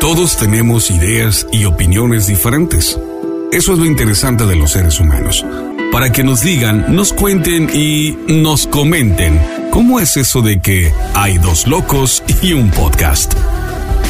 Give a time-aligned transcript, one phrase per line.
[0.00, 2.98] Todos tenemos ideas y opiniones diferentes.
[3.52, 5.44] Eso es lo interesante de los seres humanos.
[5.92, 9.38] Para que nos digan, nos cuenten y nos comenten
[9.70, 13.34] cómo es eso de que hay dos locos y un podcast.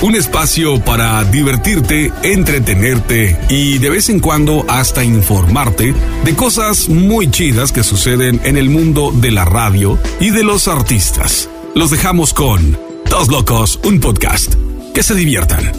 [0.00, 5.92] Un espacio para divertirte, entretenerte y de vez en cuando hasta informarte
[6.24, 10.68] de cosas muy chidas que suceden en el mundo de la radio y de los
[10.68, 11.48] artistas.
[11.74, 12.78] Los dejamos con
[13.10, 14.69] Dos Locos, un podcast.
[14.94, 15.72] Que se diviertan.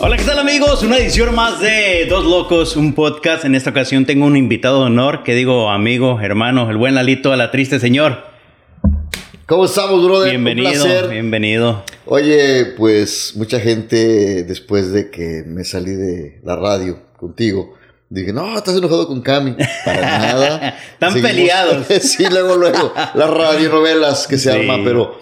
[0.00, 0.82] Hola, ¿qué tal amigos?
[0.82, 3.44] Una edición más de Dos Locos, un podcast.
[3.44, 7.32] En esta ocasión tengo un invitado de honor, que digo amigo, hermano, el buen Lalito
[7.32, 8.24] a la triste señor.
[9.46, 10.30] ¿Cómo estamos, brother?
[10.30, 11.84] Bienvenido, bienvenido.
[12.04, 17.74] Oye, pues mucha gente después de que me salí de la radio contigo,
[18.08, 19.56] dije, no, estás enojado con Cami.
[19.84, 20.78] Para nada.
[20.92, 21.86] Están peleados.
[22.02, 25.18] sí, luego, luego, las radionovelas que se arman, pero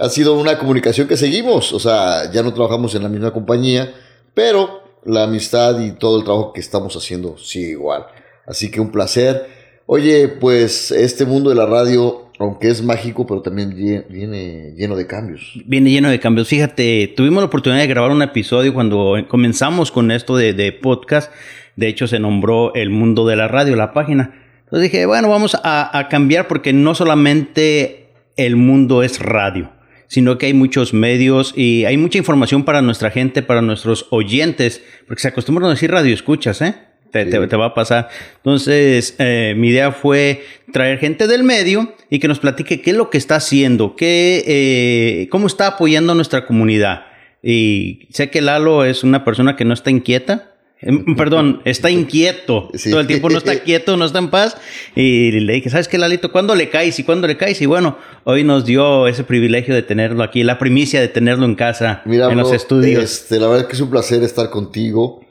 [0.00, 1.72] ha sido una comunicación que seguimos.
[1.72, 3.92] O sea, ya no trabajamos en la misma compañía,
[4.34, 8.06] pero la amistad y todo el trabajo que estamos haciendo sigue igual.
[8.46, 9.46] Así que un placer.
[9.86, 15.06] Oye, pues este mundo de la radio aunque es mágico, pero también viene lleno de
[15.06, 15.60] cambios.
[15.66, 16.48] Viene lleno de cambios.
[16.48, 21.30] Fíjate, tuvimos la oportunidad de grabar un episodio cuando comenzamos con esto de, podcast.
[21.76, 24.34] De hecho, se nombró El Mundo de la Radio, la página.
[24.64, 29.70] Entonces dije, bueno, vamos a, a cambiar porque no solamente el mundo es radio,
[30.10, 34.82] sino que hay muchos medios y hay mucha información para nuestra gente, para nuestros oyentes,
[35.06, 36.74] porque se acostumbran a decir radio escuchas, ¿eh?
[37.12, 38.08] Te, va a pasar.
[38.38, 42.96] Entonces, eh, mi idea fue traer gente del medio y que nos platique qué es
[42.96, 47.06] lo que está haciendo, qué, eh, cómo está apoyando a nuestra comunidad.
[47.40, 50.49] Y sé que Lalo es una persona que no está inquieta.
[50.82, 52.70] Em, perdón, está inquieto.
[52.90, 54.56] Todo el tiempo no está quieto, no está en paz.
[54.94, 56.32] Y le dije, ¿sabes qué, Lalito?
[56.32, 57.60] ¿Cuándo le caes y cuándo le caes?
[57.60, 61.54] Y bueno, hoy nos dio ese privilegio de tenerlo aquí, la primicia de tenerlo en
[61.54, 63.02] casa, en los estudios.
[63.04, 65.24] Este, la verdad que es un placer estar contigo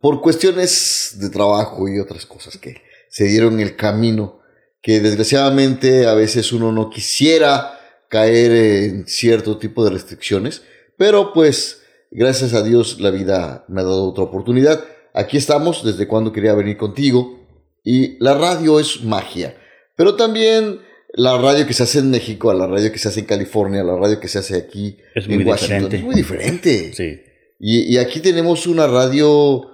[0.00, 4.40] por cuestiones de trabajo y otras cosas que se dieron el camino,
[4.80, 7.78] que desgraciadamente a veces uno no quisiera
[8.08, 10.62] caer en cierto tipo de restricciones,
[10.96, 11.79] pero pues
[12.10, 14.84] gracias a Dios la vida me ha dado otra oportunidad.
[15.14, 17.40] Aquí estamos desde cuando quería venir contigo
[17.84, 19.56] y la radio es magia,
[19.96, 20.80] pero también
[21.12, 23.80] la radio que se hace en México, a la radio que se hace en California,
[23.80, 26.92] a la radio que se hace aquí en Washington es muy diferente.
[26.94, 27.20] Sí.
[27.58, 29.70] Y, y, aquí tenemos una radio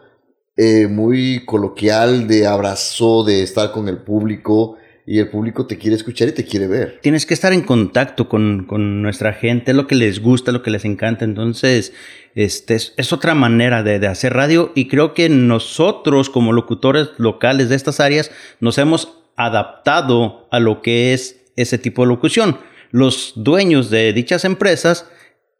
[0.56, 4.76] eh, muy coloquial de abrazo, de estar con el público
[5.06, 6.98] y el público te quiere escuchar y te quiere ver.
[7.00, 10.72] Tienes que estar en contacto con, con nuestra gente, lo que les gusta, lo que
[10.72, 11.24] les encanta.
[11.24, 11.92] Entonces,
[12.34, 17.10] este es, es otra manera de, de, hacer radio y creo que nosotros como locutores
[17.18, 22.58] locales de estas áreas nos hemos adaptado a lo que es ese tipo de locución.
[22.90, 25.06] Los dueños de dichas empresas,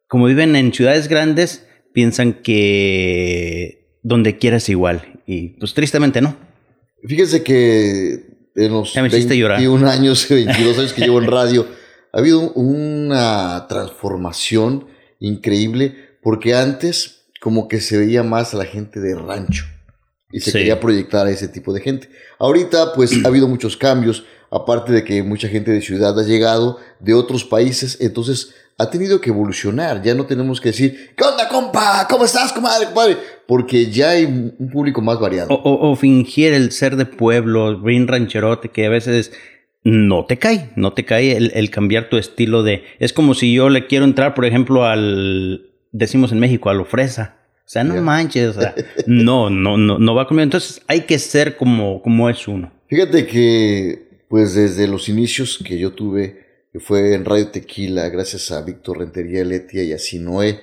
[0.08, 5.20] como viven en ciudades grandes, piensan que donde quieras igual.
[5.24, 6.36] Y pues tristemente no.
[7.04, 8.25] Fíjese que
[8.56, 11.66] en los 21 años, 22 años que llevo en radio,
[12.12, 14.86] ha habido una transformación
[15.20, 19.66] increíble porque antes como que se veía más a la gente de rancho
[20.32, 22.10] y se quería proyectar a ese tipo de gente.
[22.38, 26.78] Ahorita pues ha habido muchos cambios, aparte de que mucha gente de ciudad ha llegado
[26.98, 30.02] de otros países, entonces ha tenido que evolucionar.
[30.02, 32.06] Ya no tenemos que decir, ¿qué onda, compa?
[32.08, 33.16] ¿Cómo estás, comadre, compadre?
[33.46, 35.48] Porque ya hay un público más variado.
[35.50, 39.32] O, fingir el ser de pueblo, bien rancherote, que a veces
[39.82, 42.84] no te cae, no te cae el, cambiar tu estilo de...
[42.98, 45.70] Es como si yo le quiero entrar, por ejemplo, al...
[45.92, 47.36] Decimos en México, a lo fresa.
[47.64, 48.74] O sea, no manches, o sea,
[49.06, 50.44] no, no, no, no va conmigo.
[50.44, 52.72] Entonces hay que ser como, como es uno.
[52.88, 56.45] Fíjate que, pues desde los inicios que yo tuve
[56.76, 60.60] que fue en Radio Tequila, gracias a Víctor Rentería Letia y a Sinoé,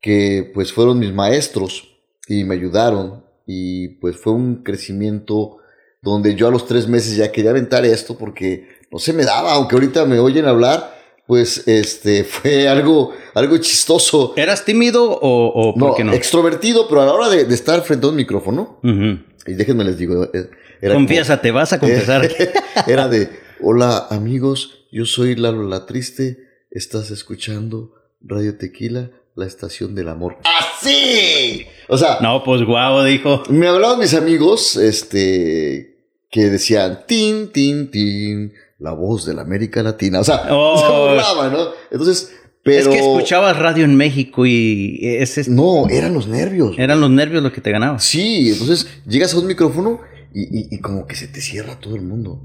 [0.00, 5.58] que pues fueron mis maestros y me ayudaron y pues fue un crecimiento
[6.02, 9.52] donde yo a los tres meses ya quería aventar esto porque no se me daba,
[9.52, 10.92] aunque ahorita me oyen hablar,
[11.24, 14.34] pues este fue algo, algo chistoso.
[14.36, 18.80] ¿Eras tímido o, no, extrovertido, pero a la hora de, estar frente a un micrófono,
[18.82, 20.50] y déjenme les digo, eh,
[20.80, 22.28] era te vas a confesar.
[22.88, 26.36] era de, hola amigos, yo soy Lalo La Triste,
[26.70, 30.36] estás escuchando Radio Tequila, la estación del amor.
[30.60, 31.64] ¡Así!
[31.88, 32.18] O sea.
[32.20, 33.42] No, pues guau, dijo.
[33.48, 35.96] Me hablaban mis amigos, este,
[36.30, 40.20] que decían, tin, tin, tin, la voz de la América Latina.
[40.20, 40.78] O sea, oh.
[40.78, 41.68] se burlaban, ¿no?
[41.90, 42.80] Entonces, pero...
[42.80, 45.50] Es que escuchabas radio en México y ese...
[45.50, 46.78] No, eran los nervios.
[46.78, 47.98] Eran los nervios lo que te ganaba.
[47.98, 50.02] Sí, entonces llegas a un micrófono
[50.34, 52.42] y, y como que se te cierra todo el mundo.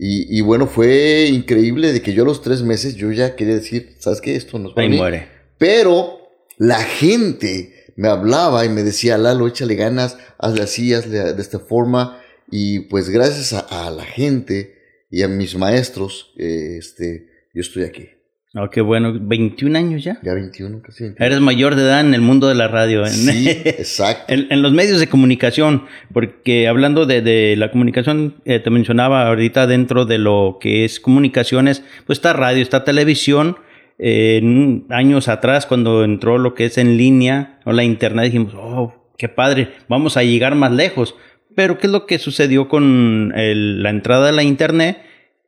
[0.00, 3.96] Y, bueno, fue increíble de que yo a los tres meses yo ya quería decir,
[3.98, 4.36] ¿sabes qué?
[4.36, 5.28] Esto nos va Ahí muere.
[5.58, 6.20] Pero
[6.56, 11.58] la gente me hablaba y me decía, Lalo, échale ganas, hazle así, hazle de esta
[11.58, 12.22] forma.
[12.48, 14.76] Y pues gracias a, la gente
[15.10, 18.17] y a mis maestros, eh, este, yo estoy aquí.
[18.60, 20.18] Oh, qué bueno, 21 años ya.
[20.22, 21.24] Ya 21, casi 21.
[21.24, 23.04] Eres mayor de edad en el mundo de la radio.
[23.04, 23.10] ¿eh?
[23.10, 24.24] Sí, exacto.
[24.32, 30.06] en, los medios de comunicación, porque hablando de, la comunicación, eh, te mencionaba ahorita dentro
[30.06, 33.58] de lo que es comunicaciones, pues está radio, está televisión.
[34.00, 39.12] Eh, años atrás, cuando entró lo que es en línea o la internet, dijimos, oh,
[39.16, 41.14] qué padre, vamos a llegar más lejos.
[41.54, 44.98] Pero, ¿qué es lo que sucedió con la entrada de la internet?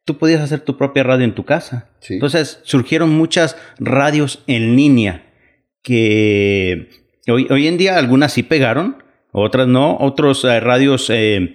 [0.04, 1.90] Tú podías hacer tu propia radio en tu casa.
[2.08, 5.26] Entonces surgieron muchas radios en línea
[5.82, 6.88] que
[7.28, 9.02] hoy, hoy en día algunas sí pegaron,
[9.32, 11.54] otras no, otros eh, radios eh,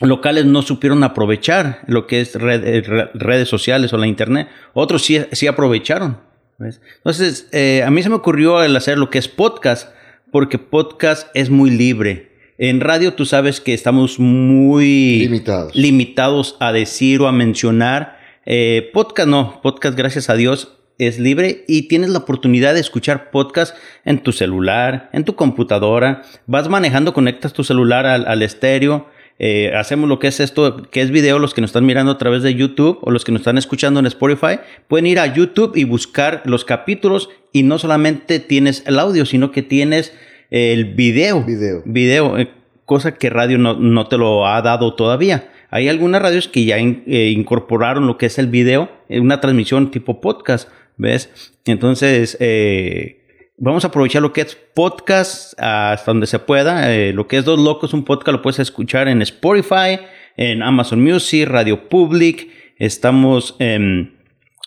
[0.00, 2.82] locales no supieron aprovechar lo que es eh,
[3.14, 6.20] redes sociales o la internet, otros sí, sí aprovecharon.
[6.60, 7.48] Entonces,
[7.84, 9.94] a mí se me ocurrió el hacer lo que es podcast,
[10.32, 12.27] porque podcast es muy libre.
[12.60, 15.30] En radio tú sabes que estamos muy
[15.74, 18.18] limitados, a decir o a mencionar.
[18.46, 23.30] Eh, podcast no, podcast gracias a Dios es libre y tienes la oportunidad de escuchar
[23.30, 26.22] podcast en tu celular, en tu computadora.
[26.46, 29.06] Vas manejando, conectas tu celular al, estéreo.
[29.38, 32.18] Eh, hacemos lo que es esto, que es video, los que nos están mirando a
[32.18, 34.58] través de YouTube o los que nos están escuchando en Spotify,
[34.88, 39.52] pueden ir a YouTube y buscar los capítulos y no solamente tienes el audio, sino
[39.52, 40.12] que tienes
[40.50, 41.42] el video.
[41.44, 41.82] Video.
[41.84, 42.50] Video, eh,
[42.84, 45.50] cosa que radio no, te lo ha dado todavía.
[45.70, 49.90] Hay algunas radios que ya eh, incorporaron lo que es el video en una transmisión
[49.90, 51.52] tipo podcast, ¿ves?
[51.66, 53.26] Entonces, eh,
[53.58, 56.88] vamos a aprovechar lo que es podcast hasta donde se pueda.
[57.12, 60.00] lo que es Dos Locos, un podcast lo puedes escuchar en Spotify,
[60.38, 62.48] en Amazon Music, Radio Public.
[62.78, 64.16] Estamos en,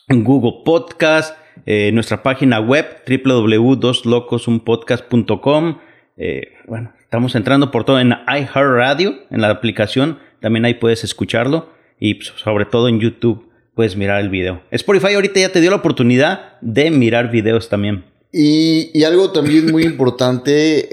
[0.10, 5.78] Google Podcast, nuestra página web www.doslocos.unpodcast.com.
[6.18, 11.70] Eh, bueno, estamos entrando por todo en iHeartRadio, en la aplicación, también ahí puedes escucharlo
[12.00, 14.62] y pues, sobre todo en YouTube puedes mirar el video.
[14.72, 18.06] Spotify ahorita ya te dio la oportunidad de mirar videos también.
[18.34, 20.88] Y, algo también muy importante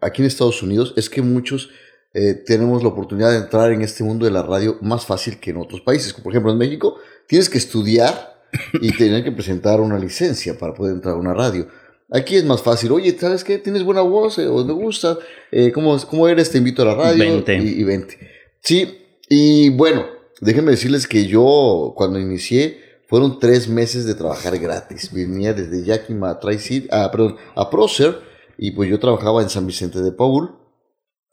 [0.00, 1.70] aquí en Estados Unidos es que muchos
[2.18, 5.50] eh, tenemos la oportunidad de entrar en este mundo de la radio más fácil que
[5.50, 6.14] en otros países.
[6.14, 6.96] Por ejemplo, en México
[7.26, 8.35] tienes que estudiar
[8.80, 11.68] y tener que presentar una licencia para poder entrar a una radio.
[12.10, 12.92] Aquí es más fácil.
[12.92, 13.58] Oye, ¿sabes qué?
[13.58, 15.18] Tienes buena voz eh, o me gusta.
[15.50, 16.50] Eh, ¿cómo, ¿cómo, eres?
[16.50, 17.24] Te invito a la radio.
[17.24, 17.58] Vente.
[17.58, 18.18] Y, y, vente.
[18.62, 18.98] Sí,
[19.28, 20.06] y bueno,
[20.40, 25.12] déjenme decirles que yo cuando inicié fueron tres meses de trabajar gratis.
[25.12, 28.20] Venía desde Yakima a Tri ah, perdón, a Procer
[28.56, 30.56] y pues yo trabajaba en San Vicente de Paul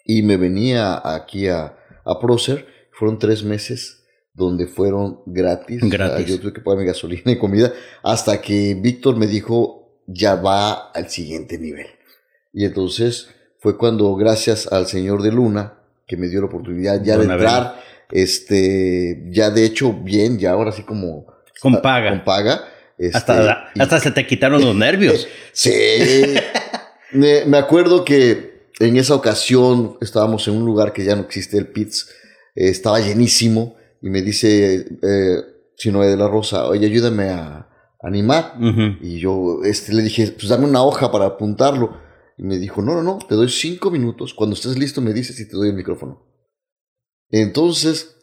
[0.06, 2.68] y me venía aquí a, a Procer.
[2.92, 4.03] Fueron tres meses
[4.34, 5.80] donde fueron gratis.
[5.84, 6.26] Gratis.
[6.26, 7.72] yo tuve que pagarme gasolina y comida
[8.02, 11.88] hasta que Víctor me dijo, ya va al siguiente nivel.
[12.52, 15.76] Y entonces fue cuando, gracias al Señor de Luna,
[16.08, 17.80] que me dio la oportunidad ya de entrar,
[18.12, 21.28] este, ya de hecho bien, ya ahora sí como...
[21.62, 22.10] Con paga.
[22.10, 22.62] Con paga.
[22.98, 25.28] Este, hasta, hasta se te quitaron los nervios.
[25.54, 25.72] sí.
[27.12, 31.68] me, acuerdo que en esa ocasión estábamos en un lugar que ya no existe, el
[31.68, 32.10] Pits,
[32.56, 35.38] estaba llenísimo y me dice eh,
[35.78, 37.70] Sinoe de la Rosa, oye, ayúdame a,
[38.06, 38.58] animar.
[39.00, 41.98] Y yo este, le dije, pues dame una hoja para apuntarlo.
[42.38, 44.34] Y me dijo, no, no, no, te doy cinco minutos.
[44.34, 46.22] Cuando estés listo me dices y te doy el micrófono.
[47.30, 48.18] Entonces,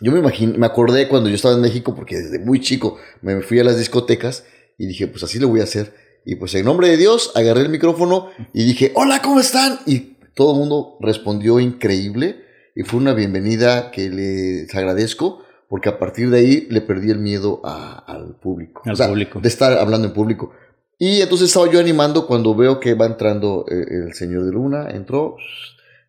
[0.00, 3.40] yo me imaginé, me acordé cuando yo estaba en México, porque desde muy chico me
[3.40, 4.44] fui a las discotecas
[4.76, 5.94] y dije, pues así lo voy a hacer.
[6.26, 9.78] Y pues en nombre de Dios agarré el micrófono y dije, hola, ¿cómo están?
[9.86, 12.49] Y todo el mundo respondió increíble
[12.80, 17.18] y fue una bienvenida que les agradezco porque a partir de ahí le perdí el
[17.18, 18.80] miedo al público.
[18.86, 19.38] Al público.
[19.38, 20.54] De estar hablando en público.
[20.98, 24.88] Y entonces estaba yo animando cuando veo que va entrando eh, el señor de Luna,
[24.92, 25.36] entró,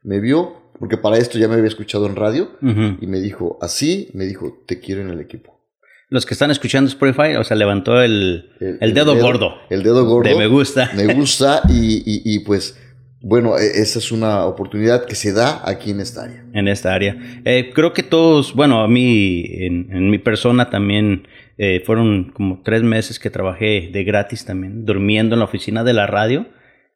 [0.04, 4.10] me vio, porque para esto ya me había escuchado en radio, y me dijo, así,
[4.14, 5.60] me dijo, te quiero en el equipo.
[6.08, 9.56] Los que están escuchando Spotify, o sea, levantó el, el, dedo, gordo.
[9.70, 10.30] El dedo gordo.
[10.30, 10.90] De me gusta.
[10.96, 12.78] Me gusta y, y pues
[13.22, 16.44] bueno, e, esa es una oportunidad que se da aquí en esta área.
[16.54, 17.16] En esta área.
[17.46, 22.82] Eh, creo que todos, bueno, a mí, en, mi persona también, eh, fueron como tres
[22.82, 26.48] meses que trabajé de gratis también, durmiendo en la oficina de la radio.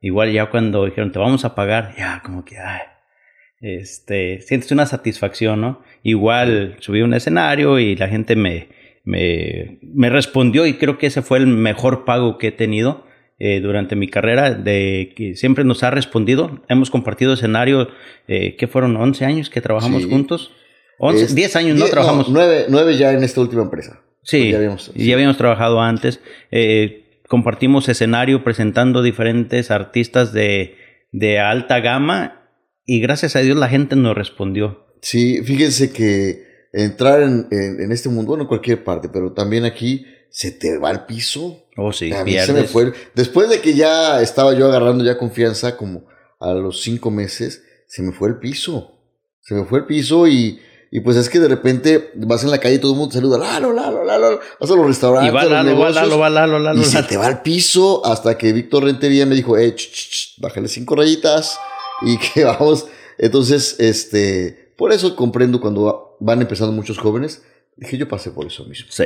[0.02, 2.82] Igual ya cuando dijeron, te vamos a pagar, ya como que, ay,
[3.62, 5.82] este, sientes una satisfacción, ¿no?
[6.04, 8.70] Igual subí un escenario y la gente me,
[9.04, 13.06] me, me respondió y creo que ese fue el mejor pago que he tenido
[13.40, 16.62] eh, durante mi carrera, de que siempre nos ha respondido.
[16.70, 17.90] Hemos compartido escenario,
[18.28, 20.52] eh, que fueron 11 años que trabajamos juntos.
[21.00, 22.30] 11, 10 años no trabajamos.
[22.30, 24.02] 9, ya en esta última empresa.
[24.24, 26.20] Sí, ya habíamos, ya habíamos trabajado antes.
[26.52, 30.76] Eh, compartimos escenario presentando diferentes artistas de,
[31.12, 32.50] de alta gama
[32.86, 34.86] y gracias a Dios la gente nos respondió.
[35.02, 40.06] Sí, fíjense que entrar en, en, este mundo, bueno, en cualquier parte, pero también aquí
[40.30, 41.65] se te va al piso.
[41.78, 42.94] Oh, sí, a mí se me fue.
[43.14, 46.06] Después de que ya estaba yo agarrando ya confianza, como
[46.40, 48.92] a los cinco meses, se me fue el piso.
[49.42, 52.60] Se me fue el piso y, y pues es que de repente vas en la
[52.60, 55.36] calle y todo el mundo te saluda, Lalo, Lalo, Lalo, vas a los restaurantes, y
[55.36, 58.54] va, Lalo, va, Lalo, va, Lalo, Lalo, y se te va al piso hasta que
[58.54, 61.60] Víctor Rentería me dijo, eh, ch, ch, ch, bájale cinco rayitas
[62.02, 62.88] y que vamos.
[63.18, 67.44] Entonces, este, por eso comprendo cuando van empezando muchos jóvenes.
[67.78, 68.88] Dije, yo pasé por eso mismo.
[68.90, 69.06] Sí.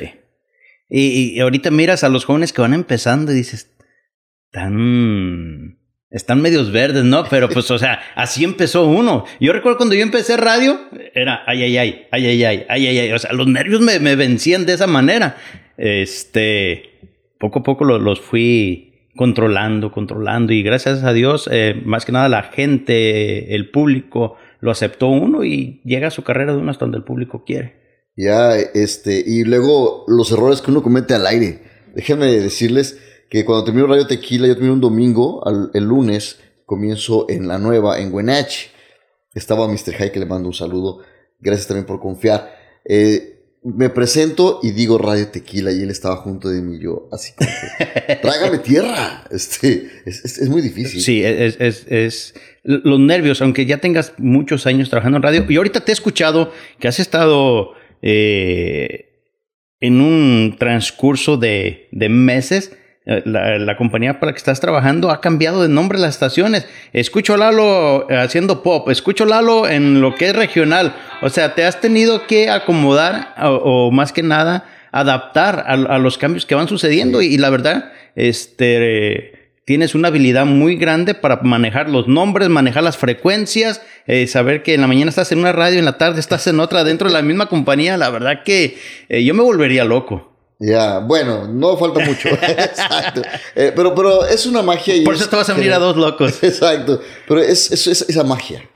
[0.90, 3.76] Y, ahorita miras a los jóvenes que van empezando y dices,
[4.52, 5.78] tan...
[6.12, 7.26] Están medios verdes, ¿no?
[7.30, 9.26] Pero pues, o sea, así empezó uno.
[9.40, 10.80] Yo recuerdo cuando yo empecé radio,
[11.14, 13.12] era ay, ay, ay, ay, ay, ay, ay, ay, ay.
[13.12, 15.38] O sea, los nervios me, me vencían de esa manera.
[15.78, 22.06] Este, poco a poco los, los fui controlando, controlando y gracias a Dios, eh, más
[22.06, 26.60] que nada la gente, el público lo aceptó uno y llega a su carrera de
[26.60, 27.79] uno hasta donde el público quiere.
[28.20, 31.62] Ya, este, y luego los errores que uno comete al aire.
[31.96, 32.98] Déjenme decirles
[33.30, 35.42] que cuando termino Radio Tequila, yo termino un domingo,
[35.74, 38.72] el lunes, comienzo en la nueva, en Wenatch.
[39.34, 39.94] Estaba Mr.
[39.94, 41.00] High, que le mando un saludo.
[41.40, 42.54] Gracias también por confiar.
[42.84, 47.34] Eh, me presento y digo Radio Tequila y él estaba junto de mí yo así
[47.38, 52.34] como que, trágame tierra este es, muy difícil sí es, es, es,
[52.64, 56.54] los nervios aunque ya tengas muchos años trabajando en radio y ahorita te he escuchado
[56.80, 59.06] que has estado eh,
[59.80, 62.76] en un transcurso de, de meses
[63.06, 66.68] eh, la, compañía para la que estás trabajando ha cambiado de nombre las estaciones.
[66.94, 70.96] Escucho Lalo eh, haciendo pop, escucho Lalo en lo que es regional.
[71.24, 76.46] O sea, te has tenido que acomodar o, más que nada adaptar a, los cambios
[76.46, 79.39] que van sucediendo y, la verdad, este,
[79.70, 84.74] tienes una habilidad muy grande para manejar los nombres, manejar las frecuencias, eh, saber que
[84.74, 87.14] en la mañana estás en una radio, en la tarde estás en otra dentro de
[87.14, 87.96] la misma compañía.
[87.96, 90.36] La verdad que yo me volvería loco.
[90.58, 92.30] Ya, bueno, no falta mucho.
[92.42, 93.22] Exacto.
[93.54, 94.96] Eh, pero, pero es una magia.
[94.96, 96.42] Y Por eso te vas a venir a dos locos.
[96.42, 97.00] Exacto.
[97.28, 98.68] Pero es, es, esa magia.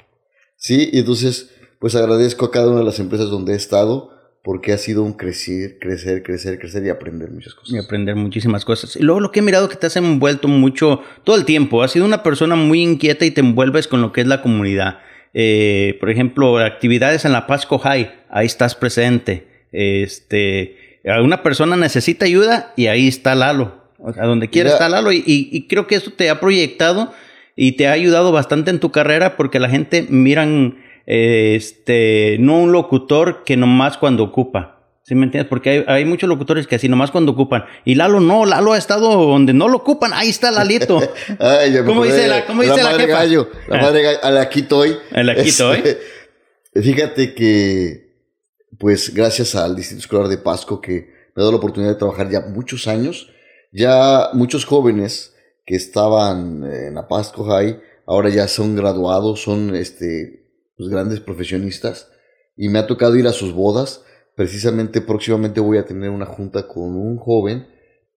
[0.58, 4.12] Sí, y entonces, pues agradezco a cada una de las empresas donde he estado
[4.44, 7.74] porque ha sido un crecer, crecer, crecer, crecer y aprender muchas cosas.
[7.74, 8.96] Y aprender muchísimas cosas.
[8.96, 11.82] Y luego lo que he mirado que te has envuelto mucho todo el tiempo.
[11.82, 15.00] Has sido una persona muy inquieta y te envuelves con lo que es la comunidad.
[15.34, 19.48] Eh, por ejemplo, actividades en la Pasco High, ahí estás presente.
[19.72, 20.78] Este
[21.22, 23.84] una persona necesita ayuda y ahí está Lalo.
[24.14, 25.12] Sea, donde quiera está Lalo.
[25.12, 27.14] Y, creo que eso te ha proyectado
[27.56, 32.72] y te ha ayudado bastante en tu carrera porque la gente miran, este, no un
[32.72, 34.80] locutor que nomás cuando ocupa.
[35.04, 35.50] ¿Sí me entiendes?
[35.50, 37.66] Porque hay, muchos locutores que así nomás cuando ocupan.
[37.84, 40.14] Y Lalo no, Lalo ha estado donde no lo ocupan.
[40.14, 41.02] Ahí está Lalito.
[41.40, 44.98] Ay, ¿Cómo dice la, cómo dice la, madre Gallo, la madre gallo, a la estoy.
[45.12, 45.84] A la estoy.
[46.74, 48.14] Fíjate que
[48.80, 52.30] pues gracias al Distrito Escolar de Pasco que me ha dado la oportunidad de trabajar
[52.30, 53.30] ya muchos años,
[53.72, 60.43] ya muchos jóvenes que estaban en la Pasco High ahora ya son graduados, son este,
[60.84, 62.12] pues, grandes profesionistas
[62.58, 64.04] y me ha tocado ir a sus bodas.
[64.36, 67.68] Precisamente próximamente voy a tener una junta con un joven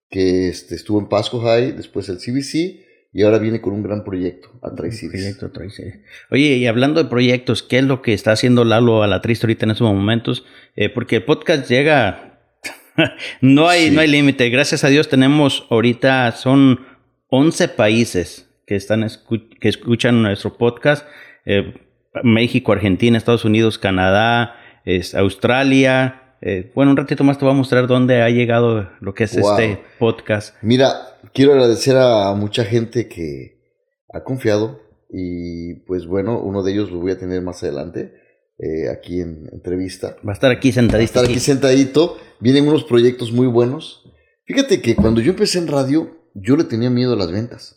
[0.09, 4.03] que este, estuvo en Pasco High, después el CBC y ahora viene con un gran
[4.03, 5.51] proyecto a Proyecto
[6.31, 9.47] Oye, y hablando de proyectos, ¿qué es lo que está haciendo Lalo a la triste
[9.47, 10.45] ahorita en estos momentos?
[10.75, 12.41] Eh, porque el podcast llega,
[13.41, 14.51] no hay, no hay límite.
[14.51, 16.81] Gracias a Dios tenemos ahorita, son
[17.29, 19.07] 11 países que, están
[19.61, 21.07] que escuchan nuestro podcast.
[21.45, 21.86] Eh,
[22.23, 24.57] México, Argentina, Estados Unidos, Canadá,
[25.15, 29.25] Australia, eh, bueno, un ratito más te voy a mostrar dónde ha llegado lo que
[29.25, 30.55] es este podcast.
[30.63, 33.59] Mira, quiero agradecer a mucha gente que
[34.13, 34.81] ha confiado
[35.11, 38.13] y pues bueno, uno de ellos lo voy a tener más adelante
[38.59, 40.17] eh, aquí en entrevista.
[40.27, 40.99] Va a estar aquí sentadito.
[40.99, 42.19] Va a estar aquí sentadito.
[42.41, 44.05] Vienen unos proyectos muy buenos.
[44.45, 47.76] Fíjate que cuando yo empecé en radio, yo le tenía miedo a las ventas.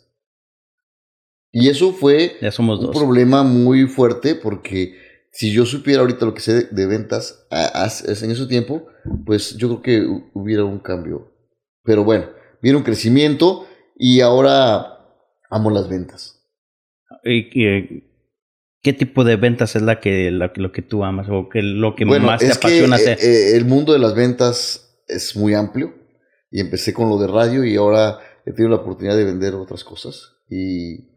[1.52, 4.94] Y eso fue un problema muy fuerte porque
[5.32, 8.86] si yo supiera ahorita lo que sé de, ventas en ese tiempo,
[9.24, 11.32] pues yo creo que hubiera un cambio.
[11.82, 12.26] Pero bueno,
[12.62, 13.66] viene un crecimiento
[13.96, 14.98] y ahora
[15.50, 16.40] amo las ventas.
[17.24, 18.04] ¿Y, eh,
[18.82, 22.04] qué tipo de ventas es la que lo que tú amas o que lo que
[22.04, 23.18] más te apasiona hacer?
[23.20, 25.94] Eh, el mundo de las ventas es muy amplio
[26.50, 29.84] y empecé con lo de radio y ahora he tenido la oportunidad de vender otras
[29.84, 31.09] cosas y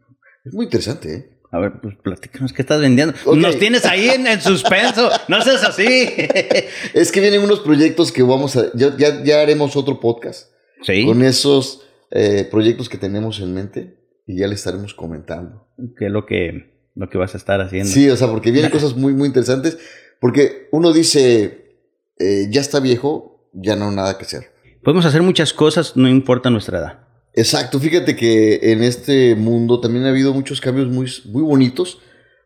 [0.44, 1.34] es muy interesante, ¿eh?
[1.50, 3.14] A ver, pues platícanos qué estás vendiendo.
[3.36, 5.08] Nos tienes ahí en, suspenso.
[5.28, 5.86] No seas así.
[6.94, 8.72] es que vienen unos proyectos que vamos a.
[8.74, 10.50] Ya, ya, haremos otro podcast.
[10.82, 11.06] Sí.
[11.06, 13.96] Con esos eh, proyectos que tenemos en mente
[14.26, 15.68] y ya le estaremos comentando.
[15.96, 17.88] ¿Qué es lo que, lo que vas a estar haciendo?
[17.88, 19.78] Sí, o sea, porque vienen cosas muy, muy interesantes.
[20.20, 21.76] Porque uno dice,
[22.18, 24.50] eh, ya está viejo, ya no hay nada que hacer.
[24.82, 27.03] Podemos hacer muchas cosas, no importa nuestra edad.
[27.36, 32.00] Exacto, fíjate que en este mundo también ha habido muchos cambios muy, muy bonitos.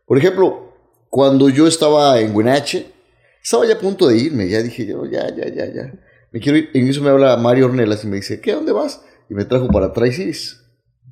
[0.07, 0.73] Por ejemplo,
[1.09, 2.87] cuando yo estaba en Huenache,
[3.41, 5.93] estaba ya a punto de irme, ya dije yo, ya, ya, ya, ya.
[6.31, 6.69] Me quiero ir.
[6.73, 8.53] En eso me habla Mario Ornelas y me dice, ¿qué?
[8.53, 9.03] ¿Dónde vas?
[9.29, 10.61] Y me trajo para Tri-Cities,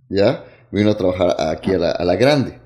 [0.09, 0.43] ¿ya?
[0.71, 2.59] Me vino a trabajar aquí a la, grande.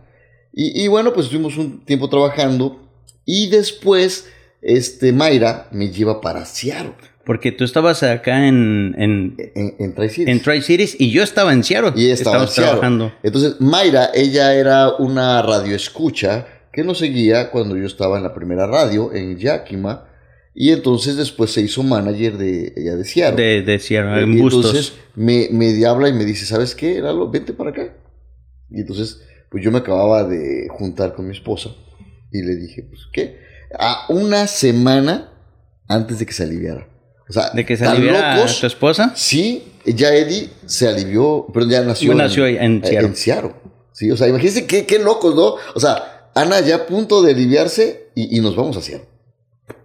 [0.54, 2.90] Y, y, bueno, pues estuvimos un tiempo trabajando
[3.26, 4.28] y después,
[4.62, 7.11] este, Mayra me lleva para Seattle.
[7.26, 8.96] Porque tú estabas acá en...
[8.98, 10.28] En, en, en Tri-Cities.
[10.28, 11.94] En Tri-Cities y yo estaba en Seattle.
[11.96, 12.72] Y estaba en Seattle.
[12.72, 13.14] trabajando.
[13.24, 18.66] Entonces, Mayra, ella era una radioescucha que nos seguía cuando yo estaba en la primera
[18.66, 20.08] radio, en Yakima.
[20.54, 23.42] Y entonces después se hizo manager de ella de Seattle.
[23.44, 24.66] De, de Seattle, en y Bustos.
[24.66, 27.30] entonces me, me habla y me dice, ¿sabes qué, Lalo?
[27.30, 27.96] Vente para acá.
[28.70, 31.70] Y entonces, pues yo me acababa de juntar con mi esposa.
[32.32, 33.38] Y le dije, pues, ¿qué?
[33.78, 35.32] A una semana
[35.88, 36.88] antes de que se aliviara.
[37.32, 39.14] O sea, ¿De que se aliviara locos, tu esposa?
[39.16, 43.08] Sí, ya Eddie se alivió, pero ya nació, nació en, en, Seattle.
[43.08, 43.52] en Seattle.
[43.94, 45.56] Sí, o sea, imagínense qué, qué locos, ¿no?
[45.74, 49.08] O sea, Ana ya a punto de aliviarse y, y nos vamos a Seattle.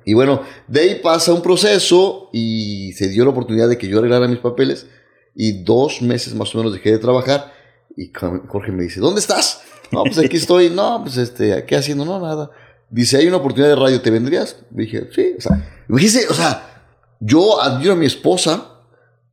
[0.04, 4.00] Y bueno, de ahí pasa un proceso y se dio la oportunidad de que yo
[4.00, 4.88] arreglara mis papeles
[5.36, 7.52] y dos meses más o menos dejé de trabajar
[7.96, 8.10] y
[8.48, 9.62] Jorge me dice, ¿dónde estás?
[9.92, 10.68] No, pues aquí estoy.
[10.70, 12.04] No, pues este, ¿qué haciendo?
[12.04, 12.50] No, nada.
[12.90, 14.56] Dice, hay una oportunidad de radio, ¿te vendrías?
[14.70, 16.75] Dije, sí, o sea, imagínese, o sea,
[17.20, 18.73] yo admiro a mi esposa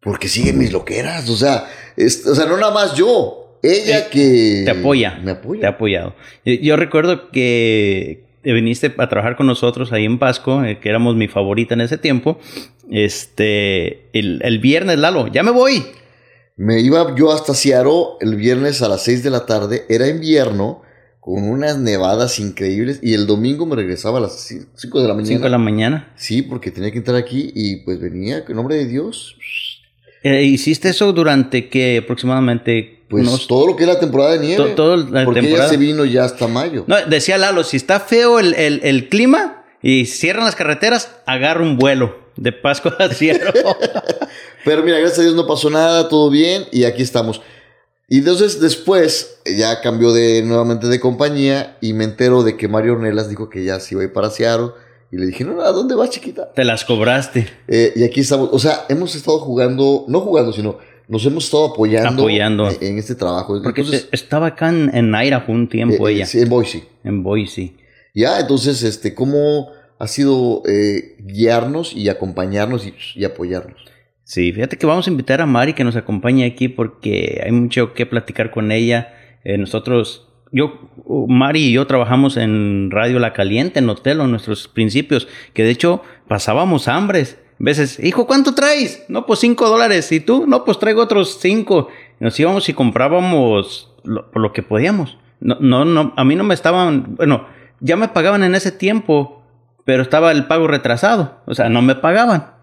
[0.02, 4.08] porque sigue mis loqueras, o sea, es, o sea, no nada más yo, ella eh,
[4.12, 4.62] que...
[4.66, 5.20] Te apoya.
[5.24, 5.62] Me apoya.
[5.62, 6.16] Te ha apoyado.
[6.44, 11.16] Yo, yo recuerdo que viniste a trabajar con nosotros ahí en Pasco, eh, que éramos
[11.16, 12.40] mi favorita en ese tiempo.
[12.92, 15.84] Este, el, el, viernes, Lalo, ya me voy.
[16.56, 20.83] Me iba yo hasta Seattle el viernes a las 6 de la tarde, era invierno,
[21.24, 24.46] con unas nevadas increíbles, y el domingo me regresaba a las
[24.76, 25.30] 5 de la mañana.
[25.30, 26.14] 5 de la mañana.
[26.18, 29.38] Sí, porque tenía que entrar aquí y pues venía, en nombre de Dios.
[30.24, 33.06] Eh, ¿Hiciste eso durante qué aproximadamente?
[33.08, 33.48] Pues unos...
[33.48, 34.72] todo lo que es la temporada de nieve.
[34.72, 35.70] To, todo la porque temporada.
[35.70, 36.84] ya se vino ya hasta mayo.
[36.88, 41.64] No, decía Lalo, si está feo el, el, el clima y cierran las carreteras, agarra
[41.64, 43.54] un vuelo de Pasco a Seattle.
[44.66, 47.42] Pero mira, gracias a Dios no pasó nada, todo bien y aquí estamos.
[48.08, 52.94] Y entonces después ya cambió de nuevamente de compañía y me entero de que Mario
[52.94, 54.72] Ornelas dijo que ya se iba a ir para Seattle.
[55.12, 56.52] Y le dije, no, ¿a dónde vas, chiquita?
[56.54, 57.48] Te las cobraste.
[57.68, 61.66] Eh, y aquí estamos, o sea, hemos estado jugando, no jugando, sino nos hemos estado
[61.66, 62.70] apoyando, apoyando.
[62.70, 63.62] En, en, este trabajo.
[63.62, 66.26] Porque entonces, estaba acá en, en Idaho un tiempo eh, ella.
[66.26, 66.84] Sí, en Boise.
[67.04, 67.76] En Boise.
[68.16, 73.93] Ya, entonces, este, ¿cómo ha sido eh, guiarnos y acompañarnos y, y apoyarnos?
[74.34, 77.94] Sí, fíjate que vamos a invitar a Mari que nos acompañe aquí porque hay mucho
[77.94, 79.14] que platicar con ella.
[79.44, 80.90] Eh, nosotros, yo,
[81.28, 85.70] Mari y yo trabajamos en Radio La Caliente, en Otelo, en nuestros principios, que de
[85.70, 87.40] hecho pasábamos hambres.
[87.60, 89.06] Veces, hijo, ¿cuánto traes?
[89.08, 90.12] No, pues cinco dólares.
[90.12, 90.48] ¿Y tú?
[90.48, 91.90] No, pues traigo otros cinco.
[92.20, 95.20] Nos íbamos y comprábamos lo, lo que podíamos.
[95.42, 97.46] No, no, no, a mí no me estaban, bueno,
[97.82, 99.44] ya me pagaban en ese tiempo,
[99.86, 101.38] pero estaba el pago retrasado.
[101.46, 102.54] O sea, no me pagaban.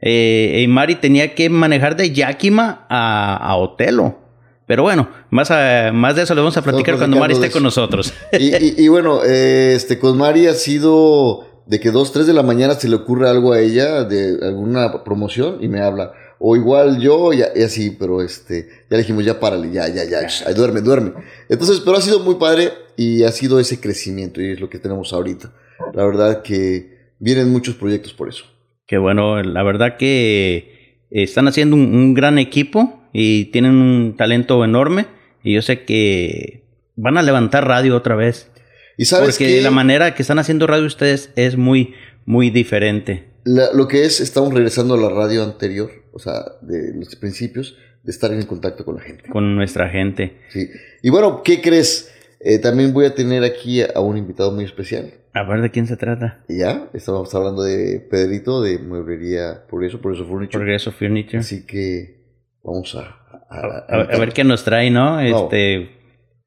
[0.00, 4.18] Eh, y Mari tenía que manejar de Yakima a, a Otelo.
[4.66, 7.62] Pero bueno, más, a, más de eso le vamos a platicar cuando Mari esté con
[7.62, 8.12] nosotros.
[8.38, 12.32] Y, y, y bueno, eh, este, con Mari ha sido de que dos, tres de
[12.32, 16.12] la mañana se le ocurre algo a ella de alguna promoción y me habla.
[16.38, 20.26] O igual yo, y, así, pero este, ya le dijimos, ya párale, ya, ya, ya,
[20.26, 21.12] ya, duerme, duerme.
[21.48, 24.78] Entonces, pero ha sido muy padre y ha sido ese crecimiento y es lo que
[24.78, 25.52] tenemos ahorita.
[25.94, 28.44] La verdad que vienen muchos proyectos por eso.
[28.88, 34.64] Que bueno, la verdad que están haciendo un, un, gran equipo y tienen un talento
[34.64, 35.06] enorme.
[35.44, 36.64] Y yo sé que
[36.96, 38.50] van a levantar radio otra vez.
[38.96, 41.94] Y sabes Porque que la manera que están haciendo radio ustedes es muy,
[42.26, 43.28] muy diferente.
[43.44, 47.76] La, lo que es, estamos regresando a la radio anterior, o sea, de los principios,
[48.02, 49.28] de estar en contacto con la gente.
[49.28, 50.38] Con nuestra gente.
[50.48, 50.68] Sí.
[51.02, 52.12] Y bueno, ¿qué crees?
[52.40, 55.12] Eh, también voy a tener aquí a un invitado muy especial.
[55.34, 56.44] A ver de quién se trata.
[56.48, 60.58] Ya, estamos hablando de Pedrito de Mueblería Progreso, Progreso Furniture.
[60.58, 61.38] Progreso Furniture.
[61.38, 62.22] Así que
[62.62, 63.16] vamos a.
[63.50, 65.20] A, a, a ver qué nos trae, ¿no?
[65.20, 65.90] Este.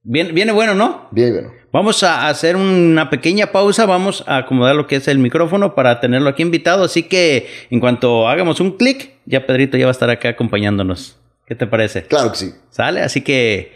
[0.03, 1.07] Viene, viene bueno, ¿no?
[1.11, 1.51] Bien, bueno.
[1.71, 6.01] Vamos a hacer una pequeña pausa, vamos a acomodar lo que es el micrófono para
[6.01, 9.93] tenerlo aquí invitado, así que en cuanto hagamos un clic, ya Pedrito ya va a
[9.93, 11.17] estar acá acompañándonos.
[11.45, 12.03] ¿Qué te parece?
[12.03, 12.53] Claro que sí.
[12.71, 13.01] ¿Sale?
[13.01, 13.71] Así que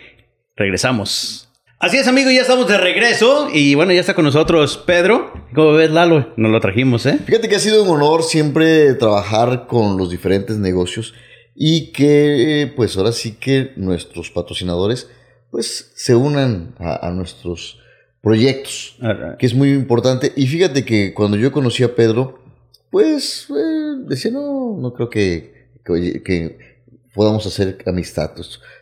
[0.58, 1.45] regresamos.
[1.86, 5.32] Así es, amigos, ya estamos de regreso y bueno, ya está con nosotros Pedro.
[5.54, 6.34] ¿Cómo ves, Lalo?
[6.36, 7.20] Nos lo trajimos, ¿eh?
[7.24, 11.14] Fíjate que ha sido un honor siempre trabajar con los diferentes negocios
[11.54, 15.12] y que pues ahora sí que nuestros patrocinadores
[15.52, 17.80] pues se unan a, nuestros
[18.20, 18.98] proyectos,
[19.38, 20.34] que es muy importante.
[20.36, 22.40] Y fíjate que cuando yo conocí a Pedro,
[22.90, 26.58] pues eh, decía, no, no creo que, que,
[27.14, 28.32] podamos hacer amistad.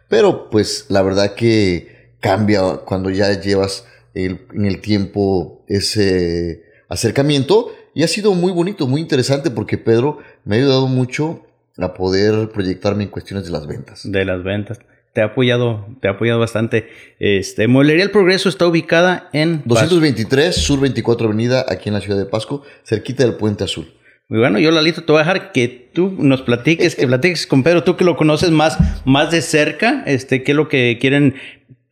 [0.08, 1.93] Pero pues la verdad que
[2.24, 9.02] cambia cuando ya llevas en el tiempo ese acercamiento y ha sido muy bonito, muy
[9.02, 11.46] interesante porque Pedro me ha ayudado mucho
[11.78, 14.10] a poder proyectarme en cuestiones de las ventas.
[14.10, 14.80] De las ventas.
[15.14, 16.88] Te ha apoyado, te ha apoyado bastante.
[17.20, 22.18] Este, Mueblería El Progreso está ubicada en 223 Sur 24 Avenida, aquí en la ciudad
[22.18, 23.94] de Pasco, cerquita del Puente Azul.
[24.30, 27.62] Muy bueno, yo Lalito te voy a dejar que tú nos platiques, que platiques con
[27.62, 31.36] Pedro, tú que lo conoces más, más de cerca, este, qué es lo que quieren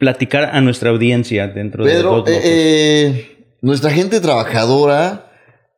[0.01, 5.31] platicar a nuestra audiencia dentro de Pedro, eh, eh, nuestra gente trabajadora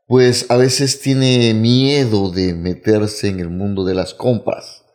[0.07, 4.86] pues a veces tiene miedo de meterse en el mundo de las compras.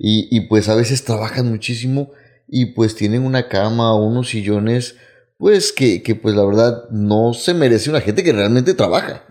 [0.00, 2.12] Y, pues a veces trabajan muchísimo
[2.46, 4.94] y pues tienen una cama o unos sillones,
[5.36, 9.24] pues que, pues la verdad no se merece una gente que realmente trabaja.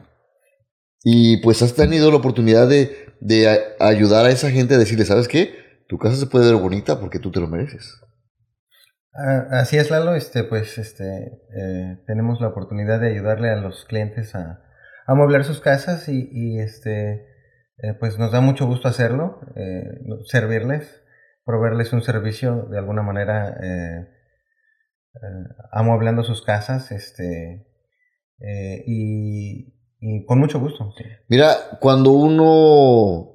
[1.04, 3.08] Y pues has tenido la oportunidad de,
[3.80, 5.56] ayudar a esa gente a decirle, ¿sabes qué?
[5.88, 8.02] Tu casa se puede ver bonita porque tú te lo mereces.
[9.17, 10.15] Ah, así es, Lalo.
[10.15, 14.62] Este, pues, este, eh, tenemos la oportunidad de ayudarle a los clientes a,
[15.08, 17.25] amueblar sus casas y, este,
[17.82, 21.01] eh, pues nos da mucho gusto hacerlo, eh, servirles,
[21.45, 24.08] proveerles un servicio de alguna manera eh,
[25.71, 27.65] amueblando sus casas, este,
[28.86, 29.73] y,
[30.25, 30.93] con mucho gusto.
[31.27, 33.34] Mira, cuando uno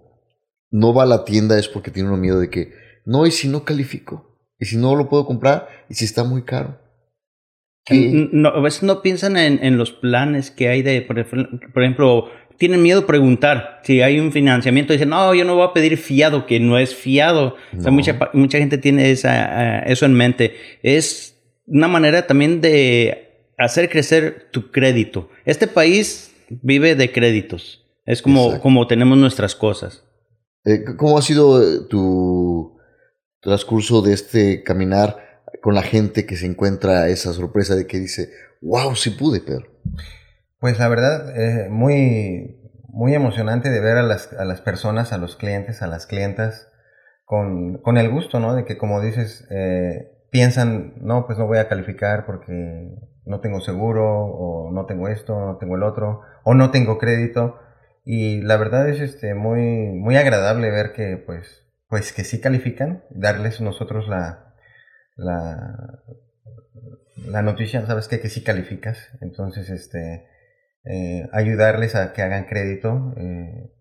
[0.70, 2.72] no va a la tienda es porque tiene uno miedo de que,
[3.04, 4.31] no, y si no califico,
[4.62, 6.78] y si no lo puedo comprar, y si está muy caro.
[7.90, 13.00] No, a veces no piensan en, los planes que hay de, por, ejemplo, tienen miedo
[13.00, 14.92] de preguntar si hay un financiamiento.
[14.92, 17.56] Dicen, no, yo no voy a pedir fiado, que no es fiado.
[17.90, 20.54] mucha, mucha gente tiene esa, eh, eso en mente.
[20.84, 25.28] Es una manera también de hacer crecer tu crédito.
[25.44, 27.84] Este país vive de créditos.
[28.06, 30.04] Es como, como tenemos nuestras cosas.
[30.64, 32.78] Eh, ¿Cómo ha sido tu
[33.42, 35.32] transcurso de este caminar?
[35.60, 39.66] con la gente que se encuentra esa sorpresa de que dice, wow, sí pude, Pedro?
[40.58, 45.18] Pues la verdad, eh, muy, muy emocionante de ver a las, a las, personas, a
[45.18, 46.68] los clientes, a las clientas,
[47.24, 48.54] con, con el gusto, ¿no?
[48.54, 53.60] De que como dices, eh, piensan, no, pues no voy a calificar porque no tengo
[53.60, 57.58] seguro, o no tengo esto, no tengo el otro, o no tengo crédito.
[58.04, 63.04] Y la verdad es este, muy, muy agradable ver que, pues, pues que sí califican,
[63.10, 64.54] darles nosotros la,
[65.14, 66.00] la,
[67.42, 70.26] noticia, sabes que, que sí calificas, entonces este,
[70.86, 73.12] eh, ayudarles a que hagan crédito.
[73.18, 73.74] Eh,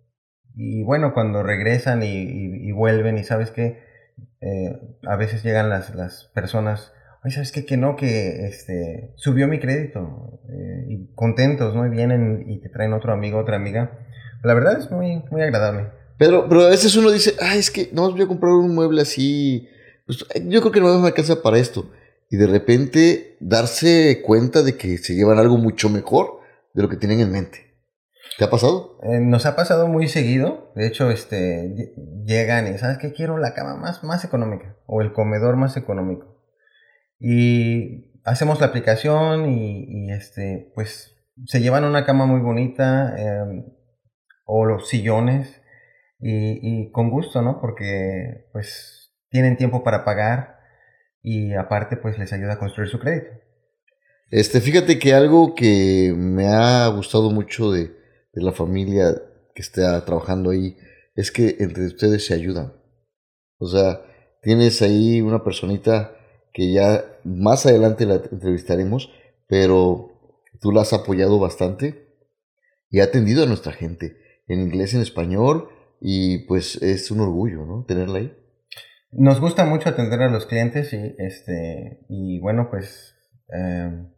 [0.56, 3.80] y bueno, cuando regresan y, vuelven y sabes que
[4.42, 6.92] eh, a veces llegan las, las personas,
[7.24, 7.66] ay, sabes qué?
[7.66, 10.42] que no, que este, subió mi crédito
[10.90, 11.88] y contentos, ¿no?
[11.88, 14.06] Y vienen y te traen otro amigo, otra amiga.
[14.44, 16.01] La verdad es muy, muy agradable.
[16.22, 19.02] Pero, pero a veces uno dice, ay, es que no voy a comprar un mueble
[19.02, 19.68] así
[20.06, 21.90] pues, yo creo que no me alcanza para esto.
[22.30, 26.42] Y de repente darse cuenta de que se llevan algo mucho mejor
[26.76, 27.74] de lo que tienen en mente.
[28.38, 29.00] ¿Te ha pasado?
[29.02, 30.72] Eh, nos ha pasado muy seguido.
[30.76, 33.14] De hecho, este, llegan y, ¿sabes qué?
[33.14, 36.40] Quiero la cama más, más económica o el comedor más económico.
[37.20, 41.16] Y hacemos la aplicación y, este, pues
[41.48, 43.66] se llevan una cama muy bonita em,
[44.46, 45.61] o los sillones
[46.22, 47.60] y, con gusto, ¿no?
[47.60, 50.60] Porque, pues, tienen tiempo para pagar
[51.24, 53.32] y aparte pues les ayuda a construir su crédito.
[54.30, 58.00] Este, fíjate que algo que me ha gustado mucho de,
[58.34, 59.14] la familia
[59.54, 60.78] que está trabajando ahí
[61.16, 62.74] es que entre ustedes se ayudan.
[63.58, 64.02] O sea,
[64.42, 66.16] tienes ahí una personita
[66.54, 69.12] que ya más adelante la entrevistaremos,
[69.48, 70.12] pero
[70.62, 72.08] tú la has apoyado bastante
[72.90, 74.16] y ha atendido a nuestra gente
[74.48, 75.70] en inglés, en español
[76.02, 77.86] y pues es un orgullo, ¿no?
[77.86, 78.38] Tenerla ahí.
[79.12, 83.16] Nos gusta mucho atender a los clientes y, este, y bueno, pues
[83.50, 84.10] em,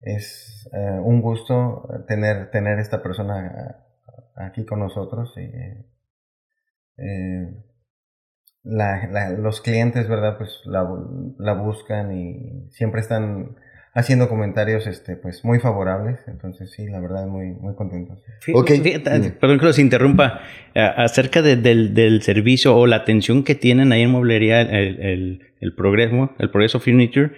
[0.00, 3.84] es eh, un gusto tener, tener esta persona
[4.34, 5.34] aquí con nosotros.
[5.36, 5.42] Y,
[6.96, 7.64] eh,
[8.62, 10.38] los clientes, ¿verdad?
[10.38, 10.88] Pues la,
[11.38, 13.56] la buscan y siempre están
[13.94, 16.20] haciendo comentarios este pues muy favorables.
[16.26, 18.18] Entonces sí la verdad muy muy contentos.
[18.52, 18.80] Okay.
[19.40, 20.40] perdón que los interrumpa.
[20.74, 21.62] Acerca del,
[21.94, 26.50] del, servicio o la atención que tienen ahí en mueblería el, el, el progreso el
[26.50, 27.32] progreso furniture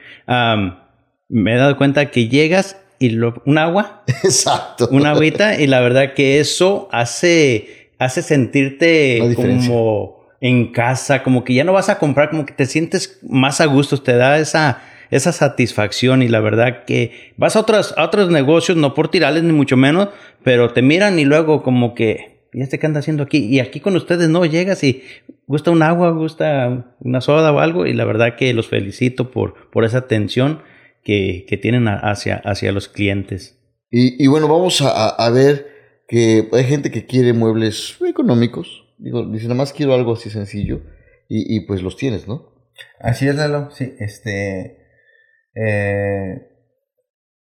[1.29, 4.05] me he dado cuenta que llegas y lo, un agua.
[4.25, 4.89] Exacto.
[4.91, 11.55] Una agüita y la verdad que eso hace hace sentirte como en casa, como que
[11.55, 14.83] ya no vas a comprar, como que te sientes más a gusto, te da esa,
[15.11, 19.43] esa satisfacción y la verdad que vas a otros, a otros negocios, no por tirarles
[19.45, 20.09] ni mucho menos,
[20.43, 23.39] pero te miran y luego como que, ¿y este qué anda haciendo aquí?
[23.47, 25.03] Y aquí con ustedes no, llegas y
[25.47, 29.71] gusta un agua, gusta una soda o algo y la verdad que los felicito por,
[29.71, 30.63] por esa atención
[31.05, 33.59] que, que tienen hacia, hacia los clientes.
[33.91, 35.69] Y, y bueno, vamos a, a- a ver
[36.09, 38.85] que hay gente que quiere muebles económicos.
[38.99, 40.81] Digo, dice, nada más quiero algo así sencillo.
[41.29, 42.53] Y, y pues los tienes, ¿no?
[43.01, 43.71] Así es, Lalo.
[43.71, 44.86] Sí, este.
[45.57, 46.49] Eh,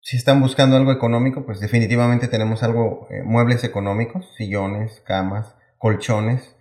[0.01, 6.57] si están buscando algo económico, pues definitivamente tenemos algo, eh, muebles económicos, sillones, camas, colchones.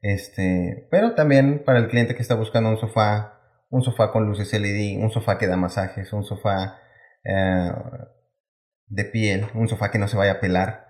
[0.00, 4.52] Este, pero también para el cliente que está buscando un sofá, un sofá con luces
[4.52, 6.78] LED, un sofá que da masajes, un sofá
[7.24, 7.72] eh,
[8.86, 10.86] de piel, un sofá que no se vaya a pelar,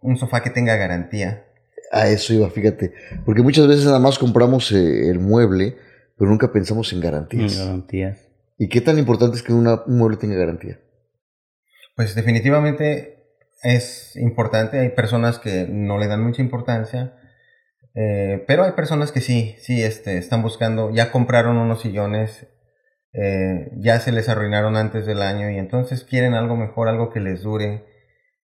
[0.00, 1.44] un sofá que tenga garantía.
[1.92, 2.92] A eso iba, fíjate.
[3.24, 5.76] Porque muchas veces nada más compramos eh, el mueble,
[6.16, 7.58] pero nunca pensamos en garantías.
[7.58, 8.27] Garantías.
[8.58, 10.78] ¿Y qué tan importante es que una- un mueble tenga garantía?
[11.96, 13.24] Pues definitivamente
[13.62, 14.78] es importante.
[14.80, 17.14] Hay personas que no le dan mucha importancia.
[17.94, 22.46] eh, pero hay personas que sí, sí, este, están buscando, ya compraron unos sillones,
[23.12, 27.20] eh, ya se les arruinaron antes del año y entonces quieren algo mejor, algo que
[27.20, 27.84] les dure,